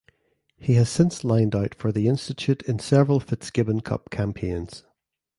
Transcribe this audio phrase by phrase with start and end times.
[0.57, 4.83] He has since lined out for the institute in several Fitzgibbon Cup campaigns.